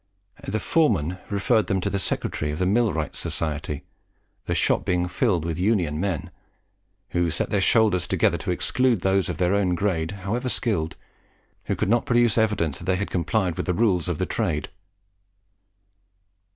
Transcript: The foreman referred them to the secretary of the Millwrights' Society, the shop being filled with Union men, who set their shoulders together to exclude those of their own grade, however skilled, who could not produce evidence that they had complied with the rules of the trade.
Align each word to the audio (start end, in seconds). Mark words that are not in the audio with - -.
The 0.47 0.59
foreman 0.59 1.19
referred 1.29 1.67
them 1.67 1.79
to 1.81 1.89
the 1.91 1.99
secretary 1.99 2.49
of 2.49 2.57
the 2.57 2.65
Millwrights' 2.65 3.19
Society, 3.19 3.83
the 4.47 4.55
shop 4.55 4.83
being 4.83 5.07
filled 5.07 5.45
with 5.45 5.59
Union 5.59 5.99
men, 5.99 6.31
who 7.09 7.29
set 7.29 7.51
their 7.51 7.61
shoulders 7.61 8.07
together 8.07 8.39
to 8.39 8.49
exclude 8.49 9.01
those 9.01 9.29
of 9.29 9.37
their 9.37 9.53
own 9.53 9.75
grade, 9.75 10.09
however 10.25 10.49
skilled, 10.49 10.95
who 11.65 11.75
could 11.75 11.87
not 11.89 12.07
produce 12.07 12.35
evidence 12.39 12.79
that 12.79 12.85
they 12.85 12.95
had 12.95 13.11
complied 13.11 13.57
with 13.57 13.67
the 13.67 13.75
rules 13.75 14.09
of 14.09 14.17
the 14.17 14.25
trade. 14.25 14.69